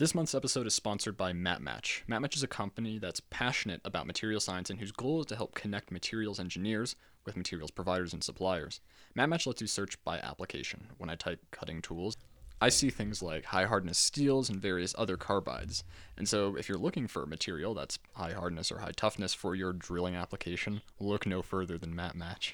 [0.00, 2.04] This month's episode is sponsored by MatMatch.
[2.08, 5.54] MatMatch is a company that's passionate about material science and whose goal is to help
[5.54, 8.80] connect materials engineers with materials providers and suppliers.
[9.14, 10.86] MatMatch lets you search by application.
[10.96, 12.16] When I type cutting tools,
[12.62, 15.82] I see things like high hardness steels and various other carbides.
[16.16, 19.54] And so, if you're looking for a material that's high hardness or high toughness for
[19.54, 22.52] your drilling application, look no further than MatMatch.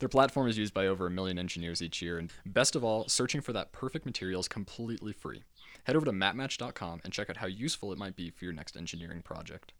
[0.00, 3.08] Their platform is used by over a million engineers each year, and best of all,
[3.08, 5.42] searching for that perfect material is completely free.
[5.84, 8.76] Head over to matmatch.com and check out how useful it might be for your next
[8.76, 9.72] engineering project.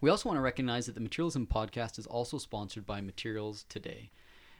[0.00, 4.10] We also want to recognize that the Materialism podcast is also sponsored by Materials Today.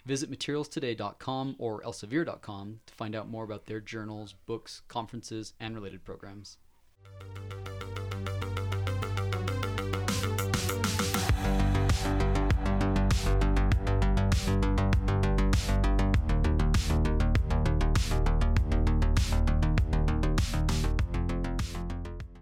[0.07, 6.05] Visit materialstoday.com or elsevier.com to find out more about their journals, books, conferences, and related
[6.05, 6.57] programs.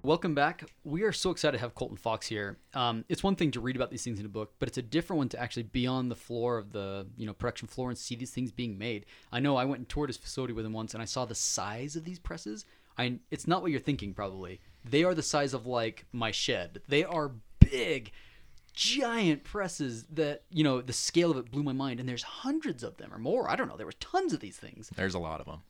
[0.09, 0.65] Welcome back.
[0.85, 2.57] We are so excited to have Colton Fox here.
[2.73, 4.83] Um, it's one thing to read about these things in a book, but it's a
[4.83, 7.99] different one to actually be on the floor of the you know production floor and
[7.99, 9.05] see these things being made.
[9.31, 11.35] I know I went and toured his facility with him once, and I saw the
[11.35, 12.65] size of these presses.
[12.97, 14.63] I it's not what you're thinking probably.
[14.83, 16.81] They are the size of like my shed.
[16.89, 18.11] They are big,
[18.73, 22.01] giant presses that you know the scale of it blew my mind.
[22.01, 23.51] And there's hundreds of them or more.
[23.51, 23.77] I don't know.
[23.77, 24.91] There were tons of these things.
[24.97, 25.61] There's a lot of them.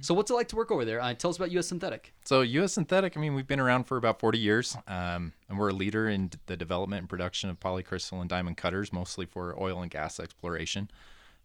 [0.00, 1.00] So what's it like to work over there?
[1.00, 1.66] Uh, tell us about U.S.
[1.66, 2.12] Synthetic.
[2.24, 2.74] So U.S.
[2.74, 6.08] Synthetic, I mean, we've been around for about 40 years, um, and we're a leader
[6.08, 10.90] in the development and production of polycrystalline diamond cutters, mostly for oil and gas exploration.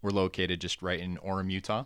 [0.02, 1.86] We're located just right in Orem, Utah.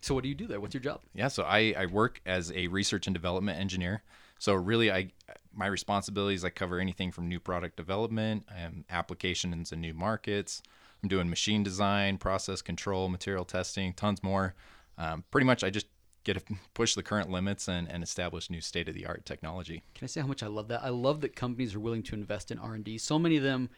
[0.00, 0.60] So what do you do there?
[0.60, 1.00] What's your job?
[1.14, 4.02] Yeah, so I, I work as a research and development engineer.
[4.38, 5.10] So really, I
[5.54, 10.62] my responsibilities I cover anything from new product development, um, applications in new markets.
[11.02, 14.54] I'm doing machine design, process control, material testing, tons more.
[14.98, 15.86] Um, pretty much, I just
[16.24, 19.82] get to push the current limits and, and establish new state of the art technology.
[19.94, 20.82] Can I say how much I love that?
[20.82, 22.98] I love that companies are willing to invest in R&D.
[22.98, 23.70] So many of them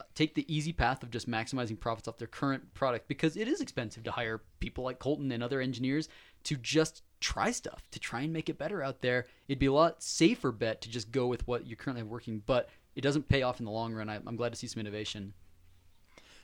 [0.00, 3.48] uh, take the easy path of just maximizing profits off their current product because it
[3.48, 6.08] is expensive to hire people like Colton and other engineers
[6.44, 9.26] to just try stuff, to try and make it better out there.
[9.48, 12.68] It'd be a lot safer bet to just go with what you're currently working, but
[12.94, 14.08] it doesn't pay off in the long run.
[14.08, 15.34] I, I'm glad to see some innovation.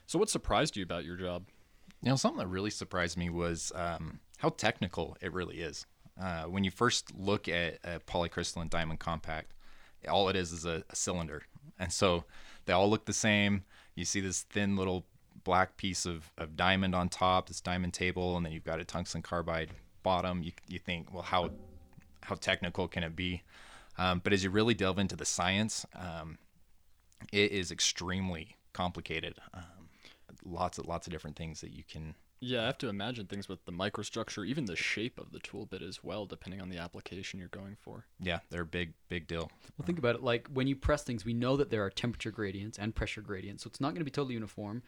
[0.06, 1.44] So, what surprised you about your job?
[2.02, 5.86] You know, something that really surprised me was um, how technical it really is.
[6.20, 9.52] Uh, when you first look at a polycrystalline diamond compact,
[10.08, 11.44] all it is is a, a cylinder.
[11.78, 12.24] And so
[12.66, 13.64] they all look the same.
[13.94, 15.06] You see this thin little
[15.44, 18.84] black piece of, of diamond on top, this diamond table, and then you've got a
[18.84, 19.70] tungsten carbide
[20.02, 20.42] bottom.
[20.42, 21.50] You, you think, well, how
[22.22, 23.42] how technical can it be?
[23.98, 26.38] Um, but as you really delve into the science, um,
[27.32, 29.34] it is extremely complicated.
[29.52, 29.81] Um,
[30.44, 33.48] lots of lots of different things that you can Yeah, I have to imagine things
[33.48, 36.76] with the microstructure, even the shape of the tool bit as well, depending on the
[36.76, 38.04] application you're going for.
[38.20, 40.22] yeah they're a big big deal Well, think about it.
[40.24, 43.62] Like when you press things, we know that there are temperature gradients and pressure gradients,
[43.62, 44.82] so it's not going to be totally uniform.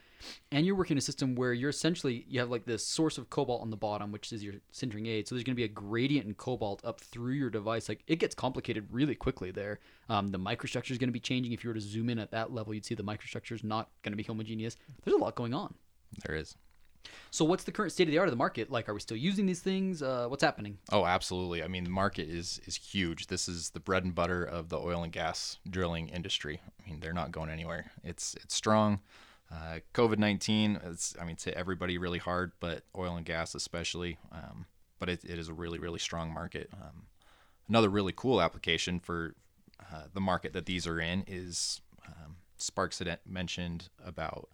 [0.51, 3.31] And you're working in a system where you're essentially you have like this source of
[3.31, 5.29] cobalt on the bottom, which is your sintering aid.
[5.29, 7.89] So there's going to be a gradient in cobalt up through your device.
[7.89, 9.79] Like it gets complicated really quickly there.
[10.09, 11.53] Um, the microstructure is going to be changing.
[11.53, 13.91] If you were to zoom in at that level, you'd see the microstructure is not
[14.03, 14.77] going to be homogeneous.
[15.05, 15.75] There's a lot going on.
[16.27, 16.57] there is
[17.31, 18.71] So what's the current state of the art of the market?
[18.71, 20.03] Like, are we still using these things?
[20.03, 20.79] Uh, what's happening?
[20.93, 21.63] Oh, absolutely.
[21.63, 23.27] I mean, the market is is huge.
[23.27, 26.61] This is the bread and butter of the oil and gas drilling industry.
[26.65, 27.91] I mean, they're not going anywhere.
[28.03, 29.01] It's it's strong.
[29.53, 34.19] Uh, COVID nineteen, it's I mean, hit everybody really hard, but oil and gas especially.
[34.33, 34.67] Um,
[34.99, 36.71] but it, it is a really really strong market.
[36.73, 37.07] Um,
[37.69, 39.35] another really cool application for
[39.81, 44.49] uh, the market that these are in is um, Sparks had mentioned about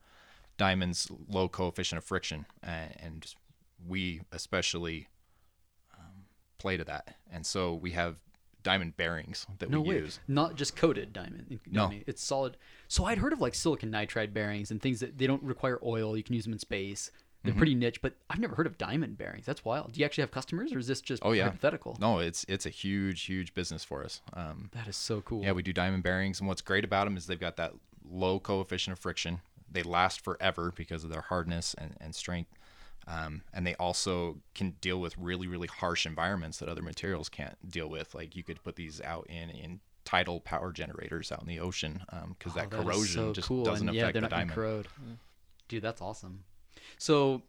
[0.61, 3.35] diamond's low coefficient of friction, and,
[3.89, 5.09] we especially
[5.95, 6.27] um,
[6.59, 7.17] play to that.
[7.33, 8.17] And so we have
[8.63, 9.95] diamond bearings that No we way.
[9.97, 10.21] use.
[10.29, 11.59] Not just coated diamond.
[11.67, 11.91] No.
[12.07, 12.59] It's solid.
[12.89, 16.15] So I'd heard of like silicon nitride bearings and things that they don't require oil.
[16.15, 17.11] You can use them in space.
[17.11, 17.49] Mm-hmm.
[17.49, 19.47] They're pretty niche, but I've never heard of diamond bearings.
[19.47, 19.93] That's wild.
[19.93, 21.45] Do you actually have customers, or is this just Oh, yeah.
[21.45, 21.97] hypothetical?
[21.99, 24.21] No, it's it's a huge huge business for us.
[24.35, 25.43] Um, That is so cool.
[25.43, 27.73] Yeah, we do diamond bearings, and what's great about them is they've got that
[28.05, 29.41] low coefficient of friction.
[29.71, 32.51] They last forever because of their hardness and, and strength,
[33.07, 37.57] um, and they also can deal with really really harsh environments that other materials can't
[37.71, 38.15] deal with.
[38.15, 42.03] Like you could put these out in in tidal power generators out in the ocean
[42.37, 43.65] because Oh, that that corrosion so just cool.
[43.65, 44.53] doesn't and, yeah, affect they're the not diamond.
[44.55, 44.89] corrode.
[45.69, 46.43] Dude, that's awesome.
[46.99, 47.43] So,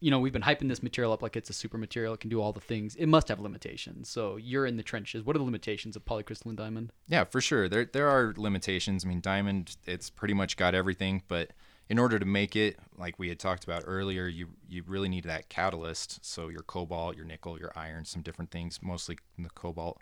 [0.00, 2.14] you know, we've been hyping this material up like it's a super material.
[2.14, 2.94] It can do all the things.
[2.96, 4.08] It must have limitations.
[4.08, 5.24] So you're in the trenches.
[5.24, 6.92] What are the limitations of polycrystalline diamond?
[7.08, 7.68] Yeah, for sure.
[7.68, 9.04] There there are limitations.
[9.04, 11.50] I mean, diamond it's pretty much got everything, but
[11.88, 15.24] in order to make it, like we had talked about earlier, you you really need
[15.24, 16.24] that catalyst.
[16.24, 20.00] So your cobalt, your nickel, your iron, some different things, mostly the cobalt,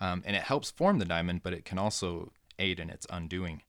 [0.00, 3.62] um, and it helps form the diamond, but it can also aid in its undoing.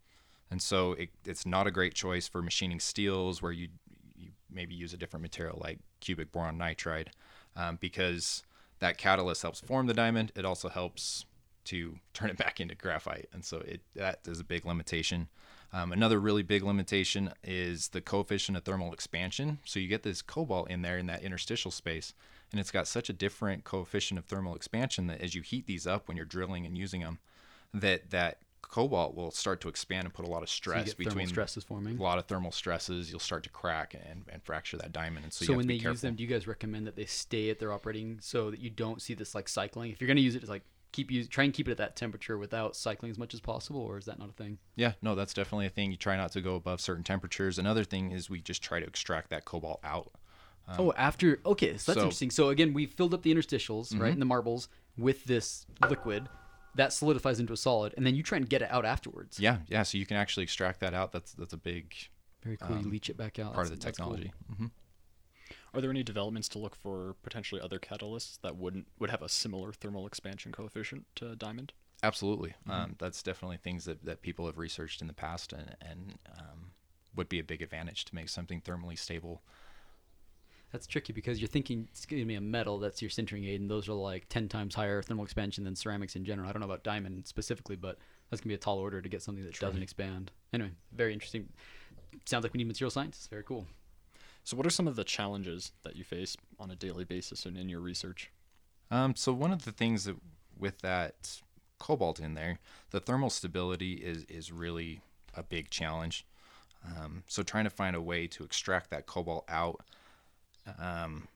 [0.50, 3.70] And so it, it's not a great choice for machining steels where you
[4.18, 7.08] you maybe use a different material like cubic boron nitride,
[7.56, 8.44] um, because
[8.80, 10.32] that catalyst helps form the diamond.
[10.36, 11.26] It also helps
[11.66, 15.30] to turn it back into graphite, and so it that is a big limitation.
[15.74, 19.60] Um, another really big limitation is the coefficient of thermal expansion.
[19.66, 22.14] So you get this cobalt in there in that interstitial space,
[22.52, 25.88] and it's got such a different coefficient of thermal expansion that as you heat these
[25.88, 27.20] up when you're drilling and using them,
[27.74, 31.10] that that cobalt will start to expand and put a lot of So stress thermal
[31.10, 31.98] between stresses forming.
[31.98, 33.10] a lot of thermal stresses.
[33.10, 35.68] You'll start to crack and, and fracture that diamond, and so, So, you have when
[35.68, 35.94] to they careful.
[35.94, 38.70] use them, do you guys recommend that they stay at their operating so that you
[38.70, 39.92] don't see this like cycling?
[39.92, 41.78] If you're going to use it, just like keep you try and keep it at
[41.78, 44.58] that temperature without cycling as much as possible, or is that not a thing?
[44.76, 45.92] Yeah, no, that's definitely a thing.
[45.92, 47.58] You try not to go above certain temperatures.
[47.58, 50.12] Another thing is we just try to extract that cobalt out.
[50.78, 52.00] oh, after okay, so that's so- Mm-hmm.
[52.02, 52.32] interesting.
[52.32, 56.28] So again, we filled up the interstitials, right, and the marbles with this liquid
[56.76, 59.40] that solidifies into a solid, and then you try and get it out afterwards.
[59.40, 59.84] Yeah, yeah.
[59.84, 61.12] So you can actually extract that out.
[61.12, 61.94] That's that's a big
[62.44, 62.78] Very cool.
[62.82, 63.48] you leach it back out.
[63.48, 64.16] Um, part of the That's- that's cool.
[64.18, 64.72] technology.
[65.74, 69.30] Are there any developments to look for potentially other catalysts that wouldn't would have a
[69.30, 71.74] similar thermal expansion coefficient to diamond?
[72.04, 72.50] Absolutely.
[72.68, 72.72] Mm-hmm.
[72.72, 76.72] Um, that's definitely things that, that people have researched in the past and, and um,
[77.16, 79.42] would be a big advantage to make something thermally stable.
[80.72, 83.60] That's tricky because you're thinking it's going to be a metal that's your sintering aid,
[83.60, 86.50] and those are like 10 times higher thermal expansion than ceramics in general.
[86.50, 87.98] I don't know about diamond specifically, but
[88.30, 90.32] that's going to be a tall order to get something that doesn't expand.
[90.54, 91.50] Anyway, very interesting.
[92.26, 93.18] Sounds like we need material science.
[93.18, 93.68] It's very cool.
[94.44, 97.58] So, what are some of the challenges that you face on a daily basis and
[97.58, 98.32] in your research?
[98.92, 100.18] Um, so one of the things that
[100.60, 101.42] with that
[101.80, 102.60] cobalt in there,
[102.92, 105.02] the thermal stability is is really
[105.34, 106.26] a big challenge.
[106.86, 109.82] Um, so trying to find a way to extract that cobalt out,
[110.78, 111.28] um,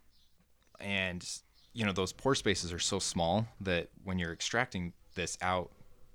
[0.80, 1.28] and
[1.74, 5.72] you know those pore spaces are so small that when you're extracting this out,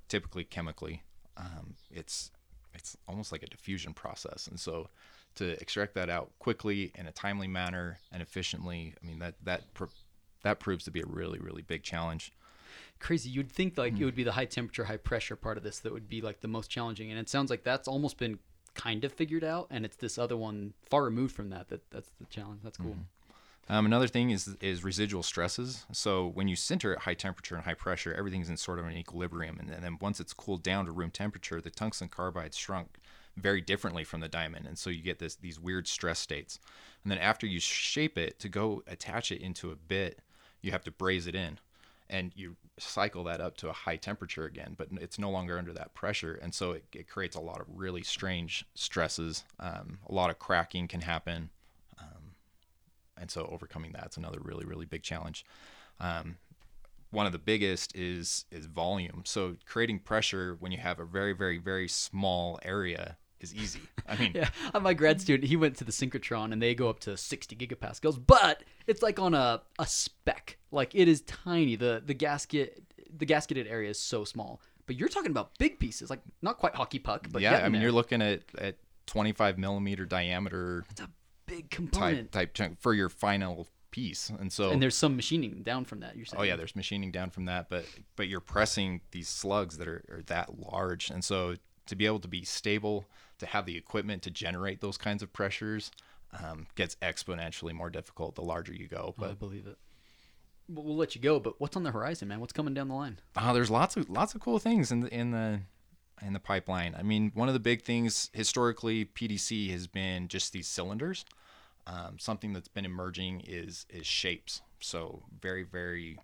[0.08, 1.02] typically chemically,
[1.36, 2.30] um, it's
[2.74, 4.88] it's almost like a diffusion process, and so
[5.36, 9.72] to extract that out quickly in a timely manner and efficiently, I mean that that
[9.74, 9.84] pr-
[10.42, 12.32] that proves to be a really really big challenge.
[12.98, 13.30] Crazy.
[13.30, 15.92] You'd think like it would be the high temperature, high pressure part of this that
[15.92, 18.38] would be like the most challenging, and it sounds like that's almost been
[18.74, 22.10] kind of figured out, and it's this other one far removed from that that that's
[22.20, 22.60] the challenge.
[22.62, 22.96] That's cool.
[23.70, 25.86] Um, another thing is is residual stresses.
[25.92, 28.96] So when you sinter at high temperature and high pressure, everything's in sort of an
[28.96, 32.98] equilibrium, and, then once it's cooled down to room temperature, the tungsten carbide shrunk
[33.40, 36.58] very differently from the diamond, and so you get this these weird stress states.
[37.02, 40.20] And then after you shape it to go attach it into a bit,
[40.60, 41.58] you have to braze it in,
[42.08, 45.72] and you cycle that up to a high temperature again, but it's no longer under
[45.72, 49.44] that pressure, and so it, it creates a lot of really strange stresses.
[49.58, 51.50] Um, a lot of cracking can happen,
[51.98, 52.34] um,
[53.18, 55.44] and so overcoming that's another really really big challenge.
[55.98, 56.36] Um,
[57.10, 59.22] one of the biggest is is volume.
[59.24, 63.80] So creating pressure when you have a very very very small area is easy.
[64.08, 64.48] I mean, Yeah,
[64.80, 68.20] my grad student, he went to the synchrotron and they go up to 60 gigapascals,
[68.24, 70.58] but it's like on a, a speck.
[70.70, 71.76] Like it is tiny.
[71.76, 72.82] The the gasket
[73.16, 74.60] the gasketed area is so small.
[74.86, 77.74] But you're talking about big pieces, like not quite hockey puck, but yeah, I mean
[77.74, 77.82] there.
[77.82, 78.76] you're looking at at
[79.06, 81.10] 25 millimeter diameter it's a
[81.46, 82.32] big type component.
[82.32, 86.16] type chunk for your final piece, and so And there's some machining down from that.
[86.16, 86.40] You're saying?
[86.40, 87.84] Oh yeah, there's machining down from that, but
[88.16, 92.20] but you're pressing these slugs that are, are that large, and so to be able
[92.20, 93.04] to be stable,
[93.40, 95.90] to have the equipment to generate those kinds of pressures,
[96.42, 99.14] um, gets exponentially more difficult the larger you go.
[99.18, 99.76] But I believe it.
[100.68, 102.38] We'll let you go, but what's on the horizon, man?
[102.38, 103.18] What's coming down the line?
[103.34, 105.60] uh, there's lots of lots of cool things in the in the
[106.22, 106.94] in the pipeline.
[106.96, 111.24] I mean, one of the big things historically, PDC has been just these cylinders.
[111.86, 114.62] Um, something that's been emerging is is shapes.
[114.78, 116.20] So very very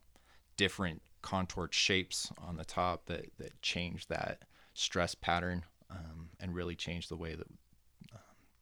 [0.56, 4.42] different contoured shapes on the top that that change that
[4.74, 7.46] stress pattern um, and really change the way that
[8.12, 8.20] um,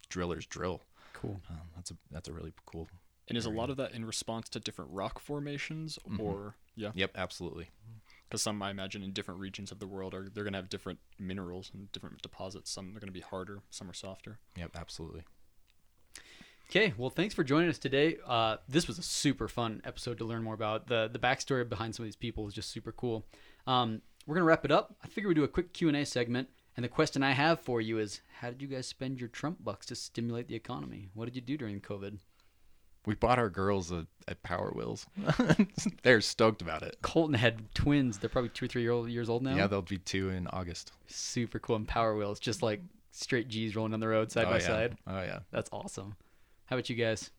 [0.08, 0.82] drillers drill.
[1.12, 1.40] Cool.
[1.50, 2.88] Um, that's a that's a really cool.
[3.28, 6.90] And is a lot of that in response to different rock formations, or yeah?
[6.94, 7.70] Yep, absolutely.
[8.28, 10.98] Because some I imagine in different regions of the world are they're gonna have different
[11.18, 12.70] minerals and different deposits.
[12.70, 14.40] Some are gonna be harder, some are softer.
[14.56, 15.22] Yep, absolutely.
[16.68, 18.16] Okay, well, thanks for joining us today.
[18.26, 20.86] Uh, this was a super fun episode to learn more about.
[20.88, 23.24] the The backstory behind some of these people is just super cool.
[23.66, 24.94] Um, we're gonna wrap it up.
[25.02, 26.48] I figure we do a quick Q and A segment.
[26.76, 29.62] And the question I have for you is, how did you guys spend your Trump
[29.62, 31.08] bucks to stimulate the economy?
[31.14, 32.18] What did you do during COVID?
[33.06, 35.06] We bought our girls a, at Power Wheels.
[36.02, 36.96] They're stoked about it.
[37.02, 38.18] Colton had twins.
[38.18, 39.54] They're probably two or three year old, years old now.
[39.54, 40.92] Yeah, they'll be two in August.
[41.06, 41.76] super cool.
[41.76, 42.80] And Power Wheels, just like
[43.12, 44.66] straight G's rolling down the road side oh, by yeah.
[44.66, 44.96] side.
[45.06, 45.40] Oh yeah.
[45.50, 46.16] That's awesome.
[46.66, 47.30] How about you guys?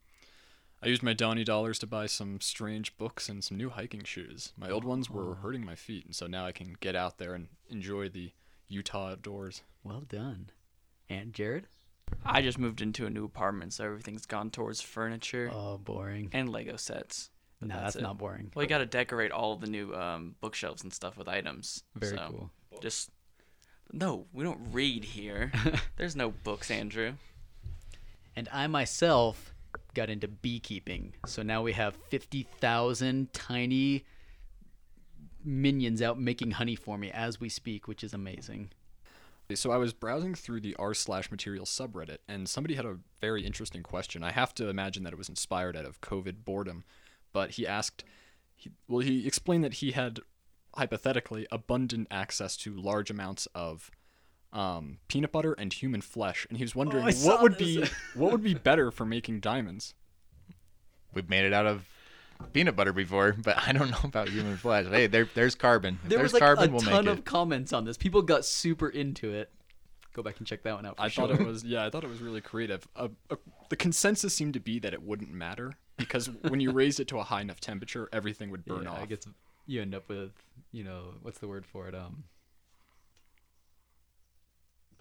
[0.83, 4.53] I used my Donny dollars to buy some strange books and some new hiking shoes.
[4.55, 7.33] My old ones were hurting my feet, and so now I can get out there
[7.33, 8.33] and enjoy the
[8.68, 9.61] Utah outdoors.
[9.84, 10.49] Well done.
[11.09, 11.68] And Jared?
[12.24, 16.30] I just moved into a new apartment, so everything's gone towards furniture Oh, boring.
[16.34, 17.30] and Lego sets.
[17.59, 18.01] But No, that's it.
[18.01, 18.51] not boring.
[18.53, 21.84] Well, you got to decorate all the new um, bookshelves and stuff with items.
[21.95, 22.51] Very so cool.
[22.82, 23.09] Just
[23.91, 25.51] no, we don't read here.
[25.97, 27.13] There's no books, Andrew.
[28.36, 29.53] And I myself
[29.93, 31.13] got into beekeeping.
[31.26, 34.03] So now we have 50,000 tiny
[35.45, 38.71] minions out making honey for me as we speak, which is amazing.
[39.53, 43.45] So I was browsing through the r slash materials subreddit, and somebody had a very
[43.45, 44.23] interesting question.
[44.23, 46.83] I have to imagine that it was inspired out of COVID boredom,
[47.31, 48.03] but he asked,
[48.55, 50.19] he, well, he explained that he had
[50.75, 53.91] hypothetically abundant access to large amounts of
[54.51, 57.89] um, peanut butter and human flesh, and he was wondering Oh, what would this.
[57.89, 59.93] be what would be better for making diamonds.
[61.13, 61.87] We've made it out of
[62.53, 64.88] peanut butter before, but I don't know about human flesh.
[64.88, 65.99] Hey, there, there's carbon.
[66.03, 67.25] There there's was like carbon, a we'll ton of it.
[67.25, 67.97] comments on this.
[67.97, 69.51] People got super into it.
[70.13, 70.95] Go back and check that one out.
[70.95, 71.27] For I sure.
[71.27, 72.88] thought it was yeah, I thought it was really creative.
[72.95, 73.36] Uh, uh,
[73.69, 77.19] the consensus seemed to be that it wouldn't matter because when you raised it to
[77.19, 79.01] a high enough temperature, everything would burn yeah, off.
[79.01, 79.27] I guess
[79.65, 80.31] you end up with,
[80.71, 81.95] you know, what's the word for it?
[81.95, 82.23] Um,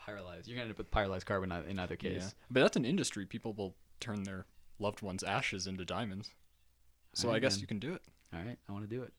[0.04, 0.46] pyrolyzed.
[0.46, 2.22] You're gonna end up with pyrolyzed carbon in either case.
[2.22, 2.30] Yeah.
[2.50, 3.24] But that's an industry.
[3.24, 4.46] People will turn their
[4.78, 6.30] loved ones' ashes into diamonds.
[7.14, 7.60] So I guess man.
[7.62, 8.02] you can do it.
[8.32, 9.12] All right, I want to do it.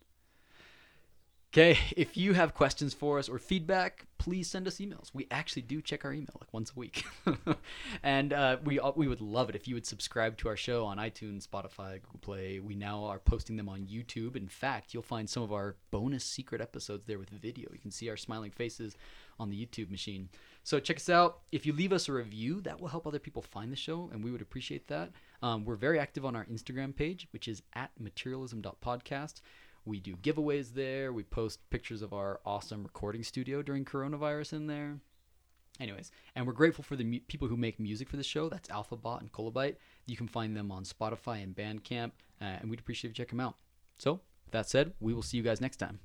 [1.55, 5.11] Okay, if you have questions for us or feedback, please send us emails.
[5.13, 7.05] We actually do check our email like once a week,
[8.03, 10.97] and uh, we we would love it if you would subscribe to our show on
[10.97, 12.59] iTunes, Spotify, Google Play.
[12.59, 14.35] We now are posting them on YouTube.
[14.35, 17.69] In fact, you'll find some of our bonus secret episodes there with video.
[17.71, 18.97] You can see our smiling faces
[19.39, 20.27] on the YouTube machine.
[20.63, 21.39] So check us out.
[21.53, 24.23] If you leave us a review, that will help other people find the show, and
[24.23, 25.11] we would appreciate that.
[25.45, 29.41] Um, we're very active on our Instagram page, which is at materialism.podcast.
[29.85, 31.13] We do giveaways there.
[31.13, 34.97] We post pictures of our awesome recording studio during coronavirus in there.
[35.79, 38.49] Anyways, and we're grateful for the mu- people who make music for the show.
[38.49, 39.75] That's AlphaBot and Kolobite.
[40.07, 43.29] You can find them on Spotify and Bandcamp, uh, and we'd appreciate if you check
[43.29, 43.55] them out.
[43.99, 44.13] So,
[44.45, 45.99] with that said, we will see you guys next time.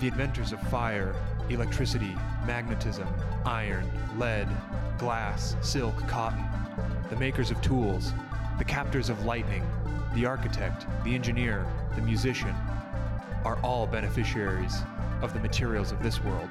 [0.00, 1.14] The inventors of fire,
[1.50, 2.16] electricity,
[2.46, 3.08] magnetism,
[3.44, 3.88] iron,
[4.18, 4.48] lead,
[4.98, 6.44] glass, silk, cotton,
[7.10, 8.12] the makers of tools,
[8.58, 9.64] the captors of lightning,
[10.14, 12.54] the architect, the engineer, the musician,
[13.44, 14.82] are all beneficiaries
[15.22, 16.50] of the materials of this world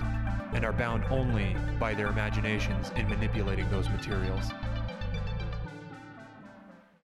[0.53, 4.45] and are bound only by their imaginations in manipulating those materials.